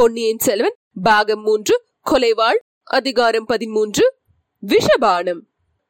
[0.00, 4.14] பொன்னியின் செல்வன் பாகம் மூன்று கொலைவாள் அதிகாரம் பதிமூன்று
[4.66, 5.40] விஷபானம்.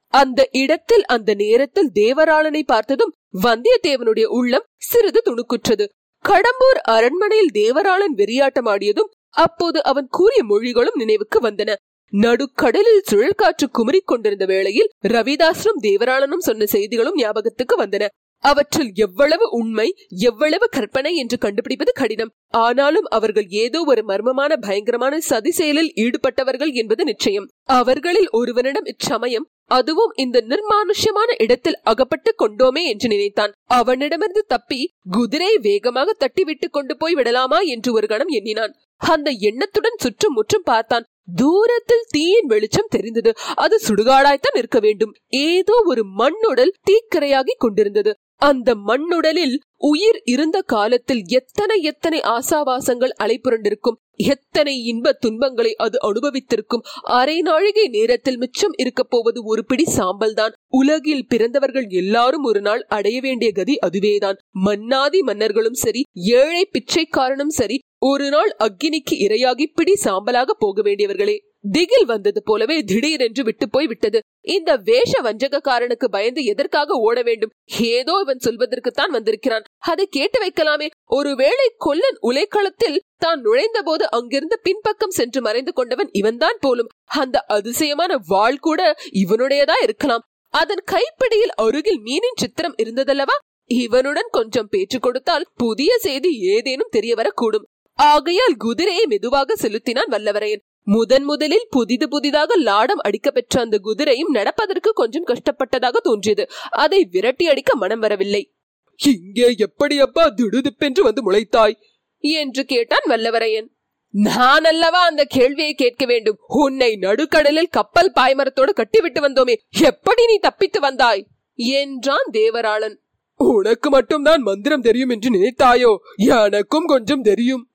[0.08, 3.12] அந்த இடத்தில் அந்த நேரத்தில் தேவராளனை பார்த்ததும்
[3.42, 5.86] வந்தியத்தேவனுடைய உள்ளம் சிறிது துணுக்குற்றது.
[6.28, 11.74] கடம்பூர் அரண்மனையில் தேவராளன் வெறியாட்டமாடியதும் அப்போது அவன் கூறிய மொழிகளும் நினைவுக்கு வந்தன.
[12.12, 18.06] நடுக்கடலில் சுழல் காற்று குமரிக் கொண்டிருந்த வேளையில் ரவிதாசனும் தேவராளனும் சொன்ன செய்திகளும் ஞாபகத்துக்கு வந்தன.
[18.42, 22.32] அவற்றில் எவ்வளவு உண்மை எவ்வளவு கற்பனை என்று கண்டுபிடிப்பது கடினம்.
[22.48, 27.48] ஆனாலும் அவர்கள் ஏதோ ஒரு மர்மமான பயங்கரமான சதி செயலில் ஈடுபட்டவர்கள் என்பது நிச்சயம்.
[27.64, 33.52] அவர்களில் ஒருவனிடம் இச்சமயம் அதுவும் இந்த நிர்மானுஷ்யமான இடத்தில் அகப்பட்டு கொண்டோமே என்று நினைத்தான்.
[33.64, 34.80] அவனிடமிருந்து தப்பி
[35.10, 38.74] குதிரை வேகமாக தட்டிவிட்டு கொண்டு போய் விடலாமா என்று ஒரு கணம் எண்ணினான்.
[38.96, 41.04] அந்த எண்ணத்துடன் சுற்றும் முற்றும் பார்த்தான்.
[41.34, 43.30] தூரத்தில் தீயின் வெளிச்சம் தெரிந்தது.
[43.54, 45.12] அது சுடுகாடாய்த்தான் இருக்க வேண்டும்.
[45.28, 48.12] ஏதோ ஒரு மண்ணுடல் தீக்கரையாகி கொண்டிருந்தது.
[48.42, 56.82] அந்த மண்ணுடலில் உயிர் இருந்த காலத்தில் எத்தனை எத்தனை ஆசாவாசங்கள் அலைப்புரண்டிருக்கும் எத்தனை இன்ப துன்பங்களை அது அனுபவித்திருக்கும்.
[57.18, 62.82] அரை நாழிகை நேரத்தில் மிச்சம் இருக்க போவது ஒரு பிடி சாம்பல் தான் உலகில் பிறந்தவர்கள் எல்லாரும் ஒரு நாள்
[62.88, 64.40] அடைய வேண்டிய கதி அதுவேதான்.
[64.66, 71.38] மன்னாதி மன்னர்களும் சரி ஏழை பிச்சைக்காரனும் சரி ஒரு நாள் அக்னிக்கு இரையாகி பிடி சாம்பலாக போக வேண்டியவர்களே.
[71.64, 74.20] திகில் வந்தது போலவே திடீரென்று விட்டு போய் விட்டது.
[74.40, 77.52] இந்த வேஷ வஞ்சகக்காரனுக்கு பயந்து எதற்காக ஓட வேண்டும்?
[77.80, 79.62] ஏதோ இவன் சொல்வதற்குத்தான் வந்திருக்கிறான்.
[79.78, 80.86] அதை கேட்டு வைக்கலாமே.
[81.04, 86.90] ஒருவேளை கொல்லன் உலைக்களத்தில் தான் நுழைந்த போது அங்கிருந்து பின்பக்கம் சென்று மறைந்து கொண்டவன் இவன்தான் போலும்.
[87.04, 90.24] அந்த அதிசயமான வாழ் கூட இவனுடையதா இருக்கலாம்.
[90.54, 93.36] அதன் கைப்பிடியில் அருகில் மீனின் சித்திரம் இருந்ததல்லவா?
[93.64, 100.62] இவனுடன் கொஞ்சம் பேச்சு கொடுத்தால் புதிய செய்தி ஏதேனும் தெரிய வரக்கூடும் ஆகையால் குதிரையை மெதுவாக செலுத்தினான் வல்லவரையன்.
[100.82, 106.48] முதன் முதலில் புதிது புதிதாக லாடம் அடிக்க பெற்ற அந்த குதிரையும் நடப்பதற்கு கொஞ்சம் கஷ்டப்பட்டதாக தோன்றியது.
[106.70, 108.54] அதை விரட்டி அடிக்க மனம் வரவில்லை.
[108.96, 111.74] இங்கே எப்படி அப்பா திடுதிப்பென்று வந்து முளைத்தாய்?
[112.18, 113.66] என்று கேட்டான் வல்லவரையன்.
[114.10, 116.38] நான் அல்லவா அந்த கேள்வியை கேட்க வேண்டும்?
[116.46, 121.26] உன்னை நடுக்கடலில் கப்பல் பாய்மரத்தோடு கட்டிவிட்டு வந்தோமே எப்படி நீ தப்பித்து வந்தாய்?
[121.54, 122.96] என்றான் தேவராளன்.
[123.36, 125.96] உனக்கு மட்டும்தான் மந்திரம் தெரியும் என்று நினைத்தாயோ?
[126.16, 127.69] எனக்கும் கொஞ்சம் தெரியும்.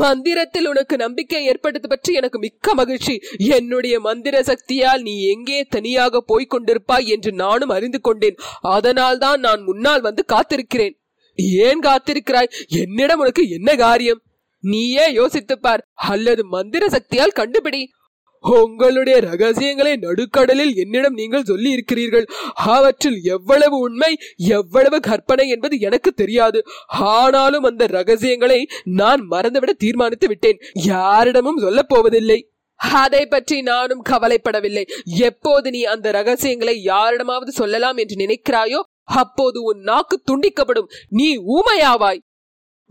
[0.00, 3.14] மந்திரத்தில் உனக்கு நம்பிக்கை ஏற்பட்டது பற்றி எனக்கு மிக்க மகிழ்ச்சி.
[3.36, 8.38] என்னுடைய மந்திர சக்தியால் நீ எங்கே தனியாக போய்க் கொண்டிருப்பாய் என்று நானும் அறிந்து கொண்டேன்.
[8.60, 10.94] அதனால் தான் நான் முன்னால் வந்து காத்திருக்கிறேன்.
[11.64, 12.52] ஏன் காத்திருக்கிறாய்?
[12.66, 14.22] என்னிடம் உனக்கு என்ன காரியம்?
[14.60, 17.82] நீயே யோசித்துப்பார் அல்லது மந்திர சக்தியால் கண்டுபிடி.
[18.50, 26.64] உங்களுடைய ரகசியங்களை நடுக்கடலில் என்னிடம் நீங்கள் சொல்லி இருக்கிறீர்கள் அவற்றில் எவ்வளவு உண்மை எவ்வளவு கற்பனை என்பது எனக்கு தெரியாது.
[26.86, 30.58] ஆனாலும் அந்த ரகசியங்களை நான் மறந்துவிட தீர்மானித்து விட்டேன்.
[30.72, 32.50] யாரிடமும் சொல்லப் போவதில்லை.
[32.74, 34.84] அதை பற்றி நானும் கவலைப்படவில்லை.
[35.04, 40.90] எப்போது நீ அந்த ரகசியங்களை யாரிடமாவது சொல்லலாம் என்று நினைக்கிறாயோ அப்போது உன் நாக்கு துண்டிக்கப்படும்.
[41.08, 42.18] நீ ஊமையாவாய்.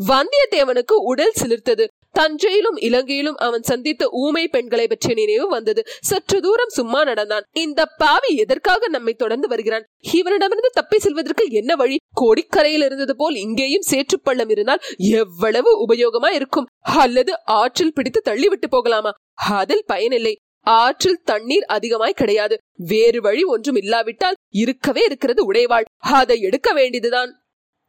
[0.08, 1.88] வந்தியத்தேவனுக்கு உடல் சிலிர்த்தது.
[2.12, 5.84] தஞ்சையிலும் இலங்கையிலும் அவன் சந்தித்த ஊமை பெண்களை பற்றிய நினைவு வந்தது.
[6.02, 7.44] சற்று தூரம் சும்மா நடந்தான்.
[7.52, 9.86] இந்த பாவி எதற்காக நம்மை தொடர்ந்து வருகிறான்?
[10.14, 11.98] இவனிடமிருந்து தப்பி செல்வதற்கு என்ன வழி?
[12.22, 16.66] கோடிக்கரையில் இருந்தது போல் இங்கேயும் சேற்றுப்பள்ளம் இருந்தால் எவ்வளவு உபயோகமா இருக்கும்?
[16.80, 19.12] அல்லது ஆற்றில் பிடித்து தள்ளிவிட்டு போகலாமா?
[19.34, 20.36] அதில் பயனில்லை.
[20.64, 22.58] ஆற்றில் தண்ணீர் அதிகமாய் கிடையாது.
[22.76, 25.84] வேறு வழி ஒன்றும் இல்லாவிட்டால் இருக்கவே இருக்கிறது உடைவாள்.
[25.98, 27.41] அதை எடுக்க வேண்டியதுதான்.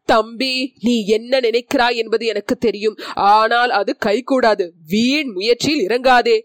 [0.05, 2.99] தம்பி நீ என்ன நினைக்கிறாய் என்பது எனக்கு தெரியும்.
[3.15, 4.71] ஆனால் அது கைகூடாது.
[4.87, 6.41] வீண் முயற்சியில் இறங்காதே.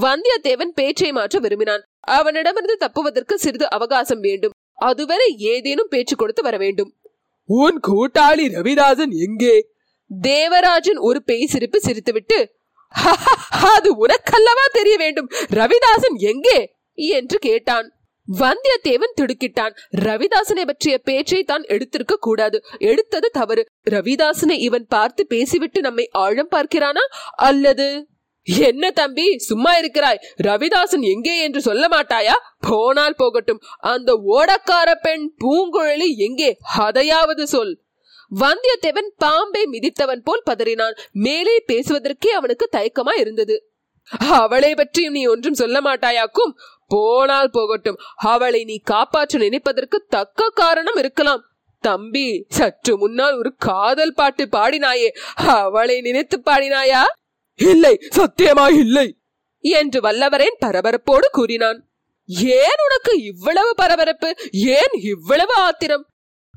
[0.00, 1.82] வந்தியத்தேவன் பேச்சை மாற்ற விரும்பினான்.
[2.00, 4.52] அவனிடமிருந்து தப்புவதற்கு சிறிது அவகாசம் வேண்டும்.
[4.74, 6.94] அதுவரை ஏதேனும் பேச்சு கொடுத்து வர வேண்டும்.
[7.46, 9.72] உன் கூட்டாளி ரவிதாசன் எங்கே?
[10.20, 12.46] தேவராஜன் ஒரு பேய் சிரிப்பு சிரித்துவிட்டு
[13.50, 15.30] அது உனக்கல்லவா தெரிய வேண்டும்.
[15.30, 16.74] ரவிதாசன் எங்கே?
[16.92, 17.93] என்று கேட்டான்.
[18.28, 19.74] வந்தியத்தேவன் திடுக்கிட்டான்.
[19.96, 22.64] ரவிதாசனை பற்றிய பேச்சை தான் எடுத்திருக்க கூடாது.
[22.78, 23.68] எடுத்தது தவறு.
[23.90, 27.04] ரவிதாசனை இவன் பார்த்து பேசிவிட்டு நம்மை ஆழம் பார்க்கிறானா?
[27.36, 28.06] அல்லது
[28.46, 30.20] என்ன தம்பி சும்மா இருக்கிறாய்.
[30.42, 32.32] ரவிதாசன் எங்கே என்று சொல்ல மாட்டாயா?
[32.60, 33.60] போனால் போகட்டும்.
[33.78, 36.56] அந்த ஓடக்கார பெண் பூங்குழலி எங்கே?
[36.78, 37.80] அதையாவது சொல்.
[38.40, 40.96] வந்தியத்தேவன் பாம்பை மிதித்தவன் போல் பதறினான்.
[41.12, 43.66] மேலே பேசுவதற்கே அவனுக்கு தயக்கமா இருந்தது
[44.18, 46.52] அவளை பற்றி நீ ஒன்றும் சொல்ல மாட்டாயாக்கும்
[46.86, 47.98] போனால் போகட்டும்.
[48.14, 51.44] அவளை நீ காப்பாற்ற நினைப்பதற்கு தக்க காரணம் இருக்கலாம்.
[51.80, 55.08] தம்பி சற்று முன்னால் ஒரு காதல் பாட்டு பாடினாயே.
[55.34, 57.02] அவளை நினைத்து பாடினாயா?
[57.54, 59.16] இல்லை சத்தியமா இல்லை
[59.60, 61.88] என்று வல்லவரேன் பரபரப்போடு கூறினான்.
[62.26, 64.36] ஏன் உனக்கு இவ்வளவு பரபரப்பு?
[64.52, 66.06] ஏன் இவ்வளவு ஆத்திரம்?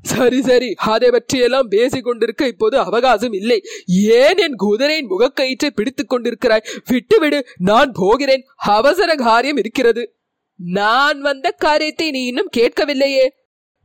[0.02, 3.62] சரி சரி அதை பற்றியெல்லாம் பேசிக் கொண்டிருக்க இப்போது அவகாசம் இல்லை.
[3.86, 6.66] ஏன் என் குதிரையின் முகக்கயிற்றை பிடித்துக் கொண்டிருக்கிறாய்?
[6.86, 8.44] விட்டுவிடு நான் போகிறேன்.
[8.56, 10.17] அவசர காரியம் இருக்கிறது.
[10.60, 13.26] நான் வந்த காரியத்தை நீ இன்னும் கேட்கவில்லையே.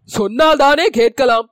[0.10, 1.48] சொன்னால்தானே கேட்கலாம்.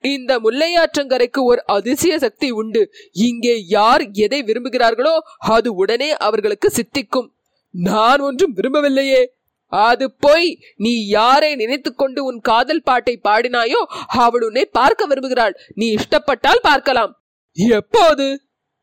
[0.00, 2.92] இந்த முல்லையாற்றங்கரைக்கு ஒரு அதிசய சக்தி உண்டு.
[3.12, 7.28] இங்கே யார் எதை விரும்புகிறார்களோ அது உடனே அவர்களுக்கு சித்திக்கும்.
[7.70, 9.22] நான் ஒன்றும் விரும்பவில்லையே.
[9.68, 15.54] அது போய் நீ யாரை நினைத்துக்கொண்டு உன் காதல் பாட்டை பாடினாயோ அவள் உன்னை பார்க்க விரும்புகிறாள்.
[15.74, 17.12] நீ இஷ்டப்பட்டால் பார்க்கலாம்.
[17.54, 18.26] எப்போது?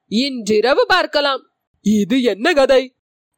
[0.07, 1.42] இன்றிரவு பார்க்கலாம்.
[1.81, 2.94] இது என்ன கதை?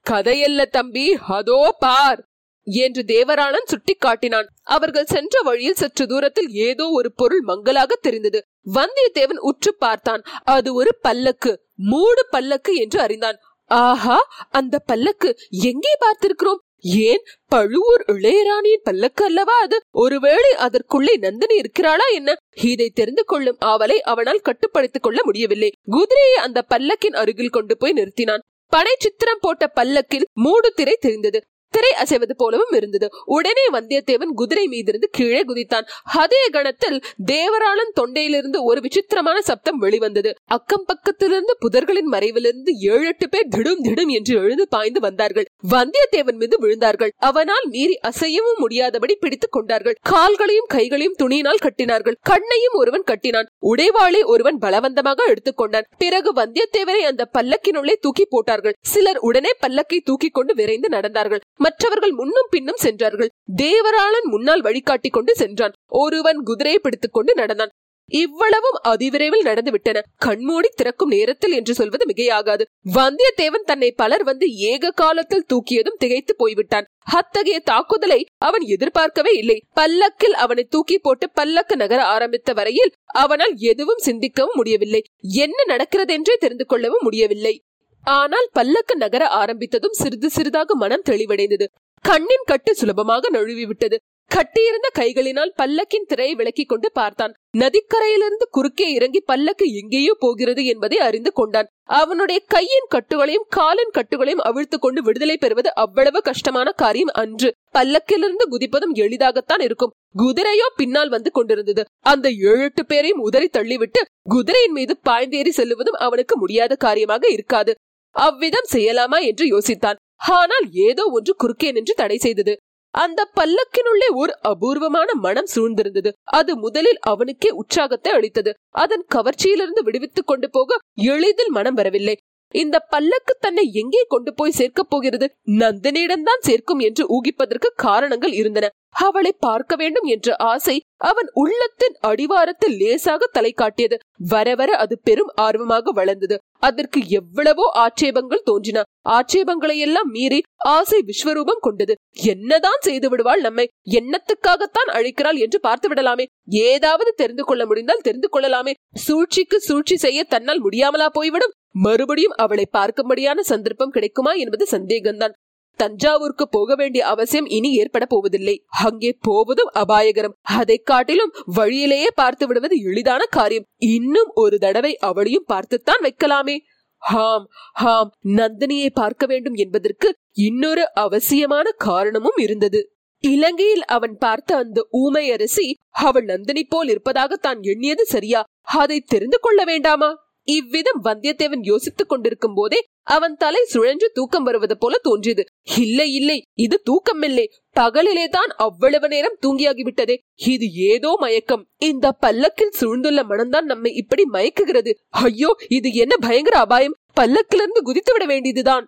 [0.09, 2.30] கதையல்ல தம்பி அதோ பார்.
[2.63, 8.41] என்று தேவராளன் சுட்டிக் காட்டினான் அவர்கள் சென்ற வழியில் சற்று தூரத்தில் ஏதோ ஒரு பொருள் மங்கலாக தெரிந்தது.
[8.73, 10.23] வந்தியத்தேவன் உற்று பார்த்தான்.
[10.43, 13.37] அது ஒரு பல்லக்கு மூடு பல்லக்கு என்று அறிந்தான்.
[13.65, 16.61] ஆஹா அந்த பல்லக்கு எங்கே பார்த்திருக்கிறோம்?
[16.83, 19.81] ஏன் பழுவூர் இளையராணியின் பல்லக்கு அல்லவா அது?
[19.91, 22.35] ஒருவேளை அதற்குள்ளே நந்தினி இருக்கிறாளா என்ன?
[22.61, 25.71] இதை தெரிந்து கொள்ளும் ஆவலை அவனால் கட்டுப்படுத்திக் கொள்ள முடியவில்லை.
[25.81, 28.39] குதிரையை அந்த பல்லக்கின் அருகில் கொண்டு போய் நிறுத்தினான்.
[28.67, 31.41] பனை சித்திரம் போட்ட பல்லக்கில் மூடு திரை தெரிந்தது.
[31.71, 33.09] திரை அசைவது போலவும் இருந்தது.
[33.25, 35.87] உடனே வந்தியத்தேவன் குதிரை மீதிருந்து கீழே குதித்தான்.
[36.03, 37.01] அதே கணத்தில்
[37.31, 40.33] தேவராளன் தொண்டையிலிருந்து ஒரு விசித்திரமான சப்தம் வெளிவந்தது.
[40.45, 45.47] அக்கம் பக்கத்திலிருந்து புதர்களின் மறைவிலிருந்து ஏழு எட்டு பேர் திடும் திடும் என்று எழுந்து பாய்ந்து வந்தார்கள்.
[45.69, 47.09] வந்தியத்தேவன் மீது விழுந்தார்கள்.
[47.17, 49.95] அவனால் மீறி அசையவும் முடியாதபடி பிடித்துக் கொண்டார்கள்.
[50.09, 52.15] கால்களையும் கைகளையும் துணியினால் கட்டினார்கள்.
[52.21, 53.47] கண்ணையும் ஒருவன் கட்டினான்.
[53.61, 58.75] உடைவாளை ஒருவன் பலவந்தமாக எடுத்துக்கொண்டான் பிறகு வந்தியத்தேவனை அந்த பல்லக்கினுள்ளே தூக்கி போட்டார்கள்.
[58.81, 61.39] சிலர் உடனே பல்லக்கை தூக்கி கொண்டு விரைந்து நடந்தார்கள்.
[61.55, 63.29] மற்றவர்கள் முன்னும் பின்னும் சென்றார்கள்.
[63.61, 65.73] தேவராளன் முன்னால் வழிகாட்டி கொண்டு சென்றான்.
[65.87, 67.69] ஒருவன் குதிரையை பிடித்துக் கொண்டு நடந்தான்.
[68.11, 69.99] இவ்வளவும் அதிவிரைவில் நடந்துவிட்டன.
[70.17, 72.63] கண்மூடி திறக்கும் நேரத்தில் என்று சொல்வது மிகையாகாது.
[72.93, 76.87] வந்தியத்தேவன் தன்னை பலர் வந்து ஏக காலத்தில் தூக்கியதும் திகைத்து போய்விட்டான்.
[77.11, 79.57] அத்தகைய தாக்குதலை அவன் எதிர்பார்க்கவே இல்லை.
[79.73, 85.03] பல்லக்கில் அவனை தூக்கி போட்டு பல்லக்கு நகர ஆரம்பித்த வரையில் அவனால் எதுவும் சிந்திக்கவும் முடியவில்லை.
[85.21, 87.55] என்ன நடக்கிறதென்றே தெரிந்து கொள்ளவும் முடியவில்லை.
[88.03, 91.65] ஆனால் பல்லக்கு நகர ஆரம்பித்ததும் சிறிது சிறிதாக மனம் தெளிவடைந்தது.
[92.05, 93.97] கண்ணின் கட்டு சுலபமாக நழுவி விட்டது
[94.31, 97.33] கட்டியிருந்த கைகளினால் பல்லக்கின் திரையை விளக்கிக் கொண்டு பார்த்தான்.
[97.57, 101.69] நதிக்கரையிலிருந்து குறுக்கே இறங்கி பல்லக்கு எங்கேயோ போகிறது என்பதை அறிந்து கொண்டான்.
[101.99, 107.49] அவனுடைய கையின் கட்டுகளையும் காலின் கட்டுகளையும் அவிழ்த்து கொண்டு விடுதலை பெறுவது அவ்வளவு கஷ்டமான காரியம் அன்று.
[107.73, 109.93] பல்லக்கிலிருந்து குதிப்பதும் எளிதாகத்தான் இருக்கும்.
[110.17, 111.83] குதிரையோ பின்னால் வந்து கொண்டிருந்தது.
[112.05, 117.73] அந்த ஏழு எட்டு பேரையும் உதறி தள்ளிவிட்டு குதிரையின் மீது பாய்ந்தேறி செல்லுவதும் அவனுக்கு முடியாத காரியமாக இருக்காது.
[118.15, 119.99] அவ்விதம் செய்யலாமா என்று யோசித்தான்.
[120.31, 122.53] ஆனால் ஏதோ ஒன்று குறுக்கே நின்று தடை செய்தது.
[122.91, 126.11] அந்த பல்லக்கினுள்ளே ஒரு அபூர்வமான மனம் சூழ்ந்திருந்தது.
[126.23, 128.53] அது முதலில் அவனுக்கே உற்சாகத்தை அளித்தது.
[128.69, 132.17] அதன் கவர்ச்சியிலிருந்து விடுவித்துக் கொண்டு போக எளிதில் மனம் வரவில்லை.
[132.53, 135.27] இந்த பல்லக்கு தன்னை எங்கே கொண்டு போய் சேர்க்கப் போகிறது?
[135.51, 138.69] நந்தினியிடம்தான் சேர்க்கும் என்று ஊகிப்பதற்கு காரணங்கள் இருந்தன.
[138.89, 143.97] அவளை பார்க்க வேண்டும் என்ற ஆசை அவன் உள்ளத்தின் அடிவாரத்தில் லேசாக தலை காட்டியது.
[144.17, 146.37] வர வர அது பெரும் ஆர்வமாக வளர்ந்தது.
[146.61, 148.81] அதற்கு எவ்வளவோ ஆட்சேபங்கள் தோன்றின.
[149.09, 151.93] ஆட்சேபங்களை எல்லாம் மீறி ஆசை விஸ்வரூபம் கொண்டது.
[152.23, 153.65] என்னதான் செய்து விடுவாள் நம்மை?
[153.91, 156.25] எண்ணத்துக்காகத்தான் அழைக்கிறாள் என்று பார்த்து விடலாமே
[156.65, 158.73] ஏதாவது தெரிந்து கொள்ள முடிந்தால் தெரிந்து கொள்ளலாமே.
[158.97, 161.55] சூழ்ச்சிக்கு சூழ்ச்சி செய்ய தன்னால் முடியாமலா போய்விடும்.
[161.77, 165.35] மறுபடியும் அவளை பார்க்கும்படியான சந்தர்ப்பம் கிடைக்குமா என்பது சந்தேகம்தான்.
[165.81, 168.55] தஞ்சாவூருக்கு போக வேண்டிய அவசியம் இனி ஏற்பட போவதில்லை.
[168.85, 170.35] அங்கே போவதும் அபாயகரம்.
[170.57, 173.67] அதை காட்டிலும் வழியிலேயே பார்த்து விடுவது எளிதான காரியம்.
[173.77, 176.57] இன்னும் ஒரு தடவை அவளையும் பார்த்துத்தான் வைக்கலாமே.
[177.01, 178.09] ஹாம் ஹாம்.
[178.37, 180.07] நந்தினியை பார்க்க வேண்டும் என்பதற்கு
[180.39, 182.81] இன்னொரு அவசியமான காரணமும் இருந்தது.
[183.23, 185.65] இலங்கையில் அவன் பார்த்த அந்த ஊமை அரசி
[186.05, 188.41] அவள் நந்தினி போல் இருப்பதாக தான் எண்ணியது சரியா?
[188.77, 190.09] அதை தெரிந்து கொள்ள வேண்டாமா?
[190.43, 195.45] இவ்விதம் வந்தியத்தேவன் யோசித்துக் கொண்டிருக்கும் போதே அவன் தலை சுழன்று தூக்கம் வருவது போல தோன்றியது.
[195.77, 200.17] இல்லை இல்லை இது தூக்கம் இல்லை பகலிலே தான் அவ்வளவு நேரம் தூங்கியாகிவிட்டதே.
[200.35, 201.67] இது ஏதோ மயக்கம்.
[201.77, 204.93] இந்த பல்லக்கில் சூழ்ந்துள்ள மனம்தான் நம்மை இப்படி மயக்குகிறது.
[205.09, 206.95] ஐயோ இது என்ன பயங்கர அபாயம்.
[207.21, 208.87] பல்லக்கிலிருந்து குதித்து விட வேண்டியதுதான்.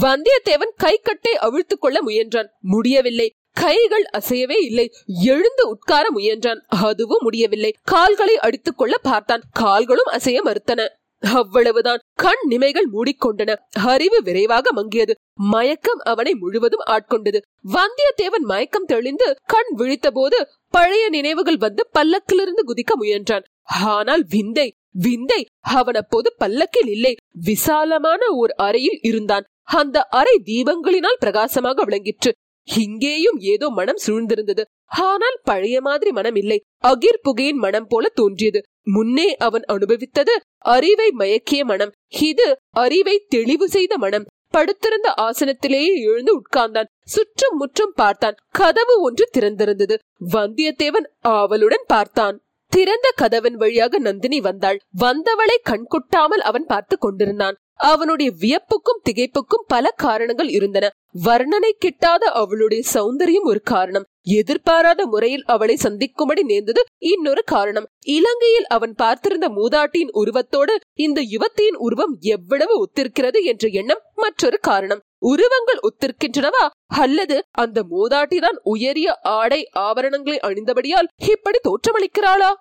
[0.00, 2.46] வந்தியத்தேவன் கை கட்டை அவிழ்த்துக் கொள்ள முயன்றான்.
[2.60, 3.32] முடியவில்லை.
[3.62, 4.92] கைகள் அசையவே இல்லை.
[5.06, 6.60] எழுந்து உட்கார முயன்றான்.
[6.68, 7.70] அதுவும் முடியவில்லை.
[7.82, 9.42] கால்களை அடித்துக் கொள்ள பார்த்தான்.
[9.52, 10.88] கால்களும் அசைய மறுத்தன.
[11.32, 11.98] அவ்வளவுதான்.
[12.14, 13.54] கண் நிமைகள் மூடிக்கொண்டன.
[13.84, 15.14] அறிவு விரைவாக மங்கியது.
[15.34, 17.40] மயக்கம் அவனை முழுவதும் ஆட்கொண்டது.
[17.72, 23.44] வந்தியத்தேவன் மயக்கம் தெளிந்து கண் விழித்த போது பழைய நினைவுகள் வந்து பல்லக்கிலிருந்து குதிக்க முயன்றான்.
[23.82, 27.16] ஆனால் விந்தை விந்தை அவன் அப்போது பல்லக்கில் இல்லை.
[27.44, 29.44] விசாலமான ஓர் அறையில் இருந்தான்.
[29.62, 32.32] அந்த அறை தீபங்களினால் பிரகாசமாக விளங்கிற்று.
[32.68, 34.62] இங்கேயும் ஏதோ மனம் சூழ்ந்திருந்தது.
[34.84, 38.60] ஆனால் பழைய மாதிரி மனம் இல்லை அகிர் புகையின் மனம் போல தோன்றியது.
[38.82, 41.92] முன்னே அவன் அனுபவித்தது அறிவை மயக்கிய மனம்.
[42.08, 44.26] இது அறிவை தெளிவு செய்த மனம்.
[44.50, 46.90] படுத்திருந்த ஆசனத்திலேயே எழுந்து உட்கார்ந்தான்.
[47.04, 48.36] சுற்றும் முற்றும் பார்த்தான்.
[48.50, 49.96] கதவு ஒன்று திறந்திருந்தது.
[50.32, 52.36] வந்தியத்தேவன் ஆவலுடன் பார்த்தான்.
[52.72, 54.78] திறந்த கதவன் வழியாக நந்தினி வந்தாள்.
[55.00, 57.58] வந்தவளை கண்கொட்டாமல் அவன் பார்த்து கொண்டிருந்தான்.
[57.74, 60.86] அவனுடைய வியப்புக்கும் திகைப்புக்கும் பல காரணங்கள் இருந்தன.
[61.24, 64.04] வர்ணனை கிட்டாத அவளுடைய சௌந்தரியம் ஒரு காரணம்.
[64.22, 67.86] எதிர்பாராத முறையில் அவளை சந்திக்கும்படி நேர்ந்தது இன்னொரு காரணம்.
[68.06, 75.00] இலங்கையில் அவன் பார்த்திருந்த மூதாட்டியின் உருவத்தோடு இந்த யுவத்தியின் உருவம் எவ்வளவு ஒத்திருக்கிறது என்ற எண்ணம் மற்றொரு காரணம்.
[75.18, 76.70] உருவங்கள் ஒத்திருக்கின்றனவா?
[76.86, 82.54] அல்லது அந்த மூதாட்டிதான் உயரிய ஆடை ஆபரணங்களை அணிந்தபடியால் இப்படி தோற்றமளிக்கிறாளா?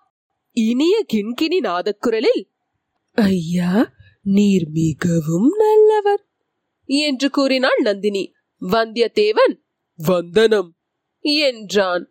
[0.51, 2.43] இனிய கிண்கிணி நாதக்குரலில்
[3.11, 3.89] ஐயா
[4.21, 6.25] நீர் மிகவும் நல்லவர்
[6.85, 8.34] என்று கூறினாள் நந்தினி.
[8.61, 9.53] வந்தியத்தேவன்
[9.95, 10.75] வந்தனம்.
[11.19, 12.09] என்றான்.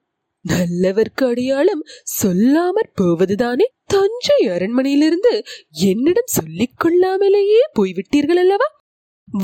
[0.49, 1.83] நல்லவர்க்கு அடையாளம்
[2.23, 8.65] சொல்லாமற் போவதுதானே தஞ்சை அரண்மனையிலிருந்து என்னிடம் சொல்லிக் கொள்ளாமலேயே போய்விட்டீர்கள் அல்லவா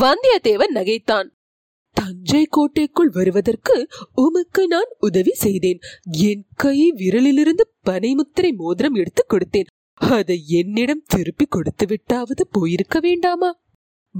[0.00, 1.28] வந்தியத்தேவன் நகைத்தான்.
[1.92, 5.78] தஞ்சை கோட்டைக்குள் வருவதற்கு உமக்கு நான் உதவி செய்தேன்.
[6.18, 9.66] என் கை விரலிலிருந்து பனைமுத்திரை மோதிரம் எடுத்து கொடுத்தேன்.
[9.92, 13.60] அதை என்னிடம் திருப்பி கொடுத்து விட்டாவது போயிருக்க வேண்டாமா?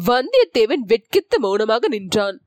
[0.06, 2.44] வந்தியத்தேவன் வெட்கித்த மௌனமாக நின்றான்.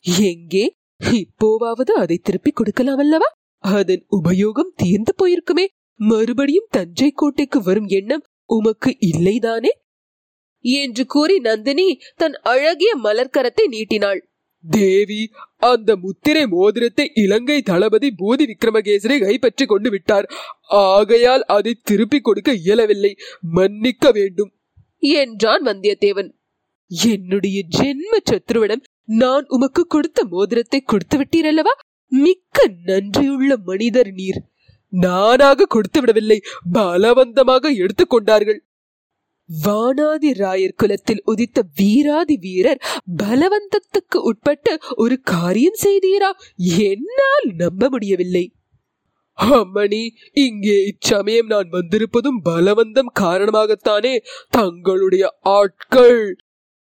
[0.00, 0.76] எங்கே?
[1.04, 3.28] இப்போவாவது அதை திருப்பி கொடுக்கலாம் அல்லவா
[3.58, 5.66] அதன் உபயோகம் தீர்ந்து போயிருக்குமே.
[5.94, 9.72] மறுபடியும் தஞ்சை கோட்டைக்கு வரும் எண்ணம் உமக்கு இல்லைதானே?
[10.64, 14.20] என்று கூறி நந்தினி தன் அழகிய மலர்க்கரத்தை நீட்டினாள்.
[14.64, 20.26] தேவி அந்த முத்திரை மோதிரத்தை இலங்கை தளபதி பூதி விக்ரமகேசரி கைப்பற்றி கொண்டு விட்டார்.
[20.68, 23.16] ஆகையால் அதை திருப்பிக் கொடுக்க இயலவில்லை.
[23.40, 24.52] மன்னிக்க வேண்டும்.
[24.98, 26.30] என்றான் வந்தியத்தேவன்.
[26.90, 31.74] என்னுடைய ஜென்ம சத்ருவிடம் நான் உமக்கு கொடுத்த மோதிரத்தை கொடுத்து விட்டீரல்லவா
[32.12, 34.40] மிக்க நன்றியுள்ள மனிதர் நீர்.
[34.92, 36.38] நானாக கொடுத்து விடவில்லை
[36.72, 38.60] பலவந்தமாக எடுத்துக்கொண்டார்கள்
[39.48, 42.80] வானாதி ராயர் குலத்தில் உதித்த வீராதி வீரர்
[43.16, 46.30] பலவந்தத்துக்கு உட்பட்டு ஒரு காரியம் செய்தீரா?
[46.86, 48.44] என்னால் நம்ப முடியவில்லை.
[49.38, 54.14] அம்மணி இங்கே இச்சமயம் நான் வந்திருப்பதும் பலவந்தம் காரணமாகத்தானே?
[54.50, 56.36] தங்களுடைய ஆட்கள்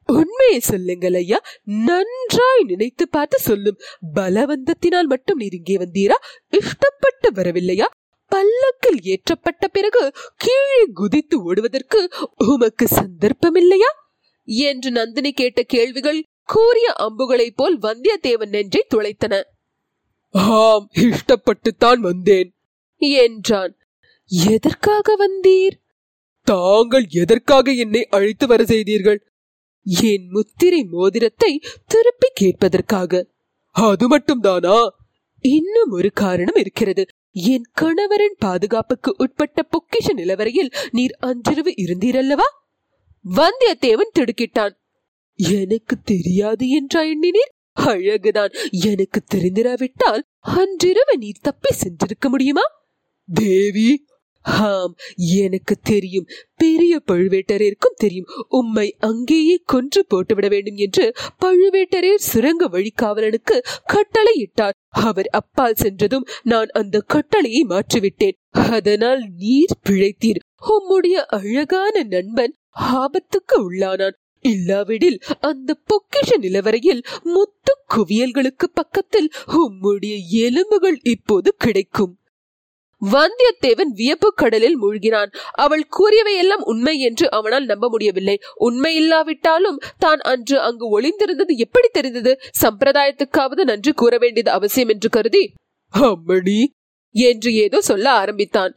[0.09, 1.41] உண்மையை சொல்லுங்கள் ஐயா.
[1.63, 3.77] நன்றாய் நினைத்து பார்த்து சொல்லும்.
[4.15, 6.17] பலவந்தத்தினால் மட்டும் நீர் இங்கே வந்தீரா?
[6.51, 7.85] இஷ்டப்பட்டு வரவில்லையா?
[8.27, 13.87] பல்லக்கில் ஏற்றப்பட்ட பிறகு கீழே குதித்து ஓடுவதற்கு உமக்கு சந்தர்ப்பம் இல்லையா
[14.45, 19.43] என்று நந்தினி கேட்ட கேள்விகள் கூறிய அம்புகளைப் போல் வந்தியத்தேவன் நெஞ்சை துளைத்தன.
[20.29, 22.53] ஆம் இஷ்டப்பட்டுத்தான் வந்தேன்.
[22.97, 23.77] என்றான்.
[24.25, 25.77] எதற்காக வந்தீர்?
[26.43, 29.28] தாங்கள் எதற்காக என்னை அழைத்து வர செய்தீர்கள்?
[29.83, 33.23] என் முத்திரை மோதிரத்தை திருப்பி கேட்பதற்காக.
[33.71, 34.87] அது மட்டும்தானா?
[35.39, 37.05] இன்னும் ஒரு காரணம் இருக்கிறது.
[37.31, 42.47] என் கணவரின் பாதுகாப்புக்கு உட்பட்ட பொக்கிஷ நிலவரையில் நீர் அன்றிரவு இருந்தீரல்லவா?
[43.35, 44.75] வந்தியத்தேவன் திடுக்கிட்டான்.
[45.35, 47.53] எனக்கு தெரியாது என்றா எண்ணினீர்?
[47.75, 48.53] அழகுதான்.
[48.71, 52.61] எனக்கு தெரிந்திராவிட்டால் அன்றிரவு நீர் தப்பி சென்றிருக்க முடியுமா?
[53.33, 54.05] தேவி
[54.41, 56.27] ஆம் எனக்கு தெரியும்.
[56.57, 58.25] பெரிய பழுவேட்டரருக்கும் தெரியும்.
[58.47, 61.13] உம்மை அங்கேயே கொன்று போட்டுவிட வேண்டும் என்று
[61.45, 63.61] பழுவேட்டரர் சுரங்க வழிகாவலனுக்கு
[63.93, 64.73] கட்டளையிட்டார்.
[64.89, 68.37] அவர் அப்பால் சென்றதும் நான் அந்த கட்டளையை மாற்றிவிட்டேன்.
[68.49, 70.39] அதனால் நீர் பிழைத்தீர்.
[70.61, 74.17] உம்முடைய அழகான நண்பன் ஆபத்துக்கு உள்ளானான்.
[74.39, 82.13] இல்லாவிடில் அந்த பொக்கிஷ நிலவரையில் முத்து குவியல்களுக்கு பக்கத்தில் உம்முடைய எலும்புகள் இப்போது கிடைக்கும்.
[83.01, 85.31] வந்தியத்தேவன் வியப்பு கடலில் மூழ்கினான்.
[85.51, 88.39] அவள் கூறியவையெல்லாம் உண்மை என்று அவனால் நம்ப முடியவில்லை.
[88.55, 92.39] உண்மை இல்லாவிட்டாலும் தான் அன்று அங்கு ஒளிந்திருந்தது எப்படி தெரிந்தது?
[92.61, 95.53] சம்பிரதாயத்துக்காவது நன்றி கூற வேண்டியது அவசியம் என்று கருதி
[95.93, 96.63] அம்மணி
[97.11, 98.73] என்று ஏதோ சொல்ல ஆரம்பித்தான்.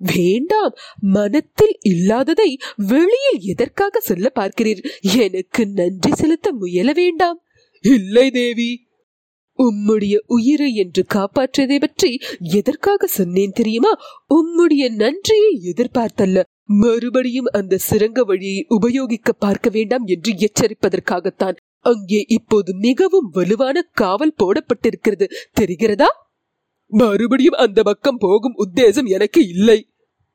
[0.00, 4.84] வேண்டாம் மனத்தில் இல்லாததை வெளியில் எதற்காக சொல்ல பார்க்கிறீர்?
[5.16, 7.38] எனக்கு நன்றி செலுத்த முயல வேண்டாம்.
[7.84, 8.89] இல்லை தேவி.
[9.62, 13.92] உம்முடைய உயிரை என்று காப்பாற்றியதை பற்றி எதற்காக சொன்னேன் தெரியுமா?
[14.34, 16.42] உம்முடைய நன்றியை எதிர்பார்த்தல்ல.
[16.64, 21.56] மறுபடியும் அந்த சுரங்க வழியை உபயோகிக்க பார்க்க வேண்டாம் என்று எச்சரிப்பதற்காகத்தான்.
[21.80, 25.26] அங்கே இப்போது மிகவும் வலுவான காவல் போடப்பட்டிருக்கிறது.
[25.60, 26.10] தெரிகிறதா?
[26.86, 29.78] மறுபடியும் அந்த பக்கம் போகும் உத்தேசம் எனக்கு இல்லை.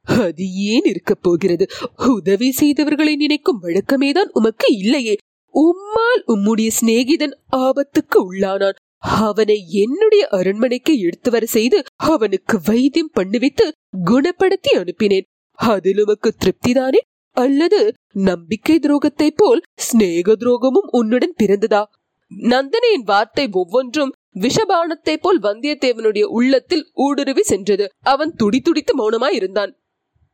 [0.02, 1.66] அது ஏன் இருக்க போகிறது?
[1.96, 5.16] உதவி செய்தவர்களை நினைக்கும் வழக்கமேதான் உமக்கு இல்லையே.
[5.54, 8.80] உம்மால் உம்முடைய சிநேகிதன் ஆபத்துக்கு உள்ளானான்.
[9.06, 13.72] அவனை என்னுடைய அரண்மனைக்கு எடுத்து வர செய்து அவனுக்கு வைத்தியம் பண்ணுவித்து
[14.06, 15.26] குணப்படுத்தி அனுப்பினேன்.
[15.52, 16.98] அதில் உமக்கு திருப்திதானே?
[17.32, 21.84] அல்லது நம்பிக்கை துரோகத்தை போல் சிநேக துரோகமும் உன்னுடன் பிறந்ததா?
[22.36, 27.88] நந்தனையின் வார்த்தை ஒவ்வொன்றும் விஷபானத்தை போல் வந்தியத்தேவனுடைய உள்ளத்தில் ஊடுருவி சென்றது.
[28.00, 29.78] அவன் துடி துடித்து மௌனமாய் இருந்தான்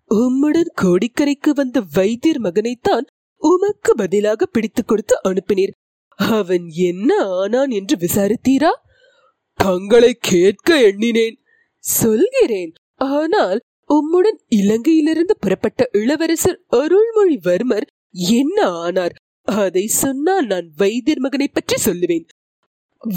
[0.10, 3.06] உம்முடன் கோடிக்கரைக்கு வந்த வைத்தியர் மகனைத்தான்
[3.38, 5.72] உமக்கு பதிலாக பிடித்துக் கொடுத்து அனுப்பினீர்.
[6.30, 8.72] அவன் என்ன ஆனான் என்று விசாரித்தீரா?
[9.56, 11.38] தங்களை கேட்க எண்ணினேன்.
[11.80, 12.74] சொல்கிறேன்.
[12.96, 19.16] ஆனால் உம்முடன் இலங்கையிலிருந்து புறப்பட்ட இளவரசர் அருள்மொழிவர்மர் என்ன ஆனார்?
[19.44, 22.25] அதை சொன்னால் நான் வைத்தியர் மகனை பற்றி சொல்லுவேன்.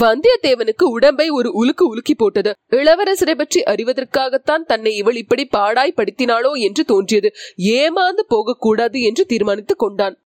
[0.00, 2.52] வந்தியத்தேவனுக்கு உடம்பை ஒரு உலுக்கு உலுக்கி போட்டது.
[2.70, 7.30] இளவரசரை பற்றி அறிவதற்காகத்தான் தன்னை இவள் இப்படி பாடாய் படுத்தினாளோ என்று தோன்றியது.
[7.58, 10.18] ஏமாந்து போகக்கூடாது என்று தீர்மானித்துக் கொண்டான்.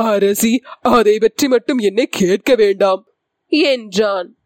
[0.00, 3.06] அரசி அதை பற்றி மட்டும் என்னை கேட்க வேண்டாம்.
[3.46, 4.36] என்றான்.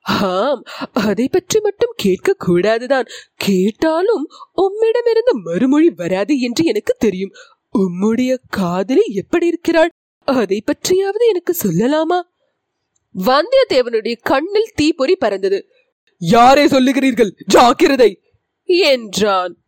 [0.00, 3.06] ஆம் அதை பற்றி மட்டும் கேட்க கூடாதுதான்.
[3.36, 7.34] கேட்டாலும் உம்மிடமிருந்து மறுமொழி வராது என்று எனக்கு தெரியும்.
[7.74, 9.88] உம்முடைய காதலி எப்படி இருக்கிறாள்?
[10.28, 12.20] அதை பற்றியாவது எனக்கு சொல்லலாமா?
[13.14, 15.68] வந்தியத்தேவனுடைய கண்ணில் தீப்பொறி பறந்தது.
[16.18, 17.32] யாரை சொல்லுகிறீர்கள்?
[17.46, 18.22] ஜாக்கிரதை!
[18.62, 19.63] என்றான்.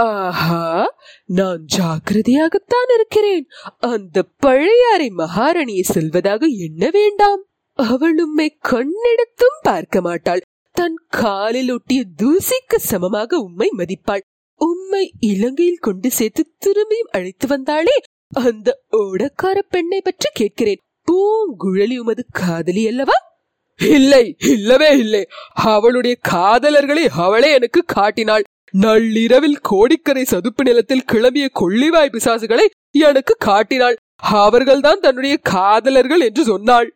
[0.00, 3.48] ஆஹா நான் ஜாக்கிரதையாகத்தான் இருக்கிறேன்.
[3.78, 7.42] அந்த பழையாறை மகாராணியை செல்வதாக எண்ண வேண்டாம்?
[7.72, 10.40] அவள் உம்மை கண்ணெடுத்தும் பார்க்க மாட்டாள்.
[10.72, 14.20] தன் காலில் ஒட்டிய தூசிக்கு சமமாக உம்மை மதிப்பாள்.
[14.60, 17.96] உம்மை இலங்கையில் கொண்டு சேர்த்து திரும்பியும் அழைத்து வந்தாளே
[18.28, 20.80] அந்த ஓடக்கார பெண்ணை பற்றி கேட்கிறேன்.
[21.08, 23.18] பூங்குழலி உமது காதலி அல்லவா?
[23.76, 25.28] இல்லை இல்லவே இல்லை.
[25.52, 28.44] அவளுடைய காதலர்களை அவளே எனக்கு காட்டினாள்.
[28.72, 33.96] நள்ளிரவில் கோடிக்கரை சதுப்பு நிலத்தில் கிளம்பிய கொள்ளிவாய் பிசாசுகளை எனக்கு காட்டினாள்.
[34.16, 36.94] அவர்கள்தான் தன்னுடைய காதலர்கள் என்று சொன்னாள்.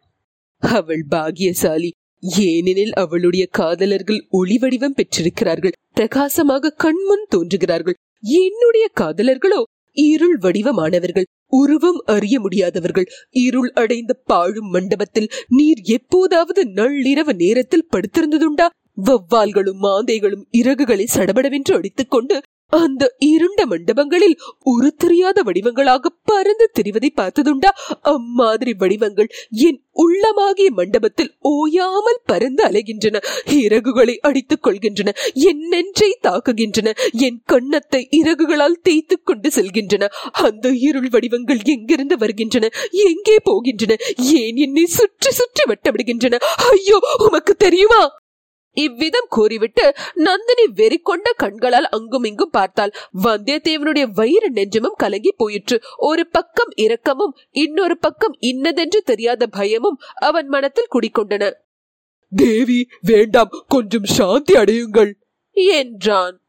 [0.58, 1.90] அவள் பாகியசாலி
[2.22, 5.72] ஏனெனில் அவளுடைய காதலர்கள் ஒளி வடிவம் பெற்றிருக்கிறார்கள்.
[5.94, 7.94] பிரகாசமாக கண்முன் தோன்றுகிறார்கள்.
[8.20, 9.62] என்னுடைய காதலர்களோ
[9.92, 11.24] இருள் வடிவமானவர்கள்.
[11.46, 13.08] உருவம் அறிய முடியாதவர்கள்.
[13.30, 18.66] இருள் அடைந்த பாழும் மண்டபத்தில் நீர் எப்போதாவது நள்ளிரவு நேரத்தில் படுத்திருந்ததுண்டா?
[18.96, 27.70] வவ்வால்களும் மாந்தைகளும் இறகுகளை சடபடவென்று அடித்துக்கொண்டு அந்த இருண்ட மண்டபங்களில் உரு தெரியாத வடிவங்களாக பறந்து திரிவதை பார்த்ததுண்டா?
[28.00, 33.22] அம்மாதிரி வடிவங்கள் என் உள்ளமாகிய மண்டபத்தில் ஓயாமல் பறந்து அலைகின்றன.
[33.46, 35.12] இறகுகளை அடித்துக் கொள்கின்றன.
[35.32, 36.94] என் நெஞ்சை தாக்குகின்றன.
[37.12, 40.08] என் கண்ணத்தை இறகுகளால் தேய்த்து கொண்டு செல்கின்றன.
[40.32, 42.70] அந்த இருள் வடிவங்கள் எங்கிருந்து வருகின்றன?
[42.90, 44.00] எங்கே போகின்றன?
[44.16, 46.34] ஏன் என்னை சுற்றி சுற்றி வட்டமிடுகின்றன?
[46.70, 48.20] ஐயோ உமக்கு தெரியுமா?
[48.74, 52.92] இவ்விதம் கூறிவிட்டு நந்தினி வெறி கொண்ட கண்களால் அங்கும் இங்கும் பார்த்தாள்.
[53.22, 55.80] வந்தியத்தேவனுடைய வயிறு நெஞ்சமும் கலங்கி போயிற்று.
[55.96, 61.52] ஒரு பக்கம் இரக்கமும் இன்னொரு பக்கம் இன்னதென்று தெரியாத பயமும் அவன் மனத்தில் குடிக்கொண்டன
[62.36, 65.12] தேவி வேண்டாம் கொஞ்சம் சாந்தி அடையுங்கள்.
[65.50, 66.40] என்றான்.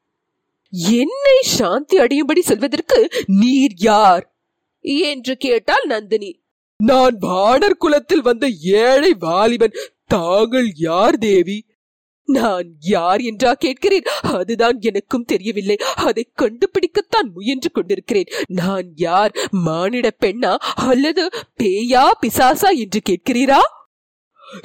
[0.69, 4.35] என்னை சாந்தி அடையும்படி சொல்வதற்கு நீர் யார்?
[4.79, 6.41] என்று கேட்டாள் நந்தினி.
[6.77, 9.73] நான் வானர் குலத்தில் வந்த ஏழை வாலிபன்
[10.07, 11.65] தாங்கள் யார் தேவி?
[12.25, 14.03] நான் யார் என்றா கேட்கிறேன்?
[14.21, 15.75] அதுதான் எனக்கும் தெரியவில்லை.
[15.95, 18.25] அதை கண்டுபிடிக்கத்தான் முயன்று கொண்டிருக்கிறேன்.
[18.47, 19.35] நான் யார்?
[19.51, 20.55] மானிட பெண்ணா?
[20.75, 21.29] அல்லது
[21.63, 23.59] பேயா பிசாசா என்று கேட்கிறீரா?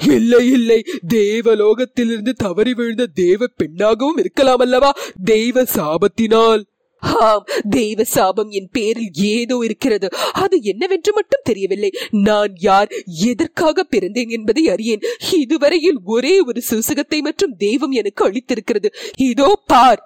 [0.07, 0.83] இல்லை இல்லை.
[1.13, 4.93] தேவலோகத்திலிருந்து தவறி விழுந்த தேவ பெண்ணாகவும் இருக்கலாம் அல்லவா?
[5.23, 6.63] தெய்வ சாபத்தினால்.
[7.03, 10.07] ஆம் தெய்வ சாபம் என் பேரில் ஏதோ இருக்கிறது.
[10.33, 11.91] அது என்னவென்று மட்டும் தெரியவில்லை.
[12.11, 12.89] நான் யார்
[13.29, 15.05] எதற்காக பிறந்தேன் என்பதை அறியேன்.
[15.37, 18.91] இதுவரையில் ஒரே ஒரு சுசகத்தை மற்றும் தெய்வம் எனக்கு அளித்திருக்கிறது.
[19.23, 20.01] இதோ பார்!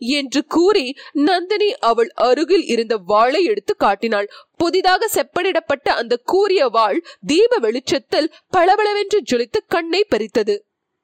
[0.00, 4.28] என்று கூறி நந்தினி அவள் அருகில் இருந்த வாளை எடுத்து காட்டினாள்.
[4.56, 10.56] புதிதாக செப்பனிடப்பட்ட அந்த கூறிய வாள் தீப வெளிச்சத்தில் பளபளவென்று ஜொலித்து கண்ணை பறித்தது.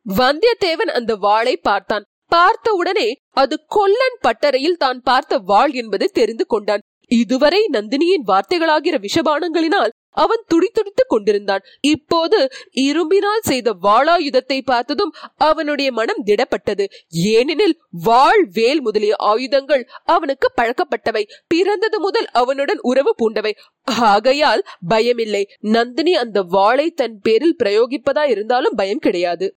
[0.06, 2.04] வந்தியத்தேவன் அந்த வாளை பார்த்தான்.
[2.28, 6.80] பார்த்த உடனே அது கொல்லன் பட்டறையில் தான் பார்த்த வாள் என்பதை தெரிந்து கொண்டான்.
[7.08, 11.60] இதுவரை நந்தினியின் வார்த்தைகளாகிற விஷபானங்களினால் அவன் துடித்துடித்துக் கொண்டிருந்தான்.
[11.80, 16.84] இப்போது இரும்பினால் செய்த வாளாயுதத்தை பார்த்ததும் அவனுடைய மனம் திடப்பட்டது.
[17.08, 21.22] ஏனெனில் வாள் வேல் முதலிய ஆயுதங்கள் அவனுக்கு பழக்கப்பட்டவை.
[21.46, 23.52] பிறந்தது முதல் அவனுடன் உறவு பூண்டவை.
[23.82, 25.44] ஆகையால் பயமில்லை.
[25.60, 29.56] நந்தினி அந்த வாளை தன் பேரில் பிரயோகிப்பதா இருந்தாலும் பயம் கிடையாது.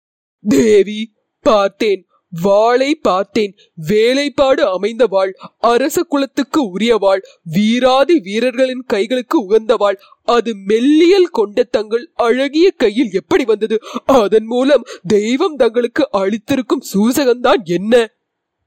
[0.48, 2.07] தேவி பார்த்தேன்.
[2.30, 3.54] வாளை பார்த்தேன்.
[3.74, 11.62] வேலைப்பாடு அமைந்த வாழ் அரச குலத்துக்கு உரிய வாழ் வீராதி வீரர்களின் கைகளுக்கு உகந்த வாழ் அது மெல்லியல் கொண்ட
[11.62, 13.80] தங்கள் அழகிய கையில் எப்படி வந்தது?
[14.04, 18.12] அதன் மூலம் தெய்வம் தங்களுக்கு அளித்திருக்கும் சூசகம்தான் என்ன?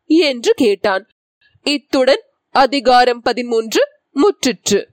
[0.06, 1.08] என்று கேட்டான்.
[1.64, 2.22] இத்துடன்
[2.52, 4.86] அதிகாரம் பதிமூன்று முற்றிற்று.